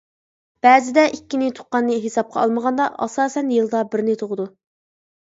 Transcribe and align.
بەزىدە 0.65 1.03
ئىككىنى 1.17 1.51
تۇغقاننى 1.59 1.99
ھېسابقا 2.07 2.43
ئالمىغاندا 2.47 2.91
ئاساسەن 3.07 3.57
يىلدا 3.61 3.87
بىرنى 3.95 4.21
تۇغىدۇ. 4.27 4.53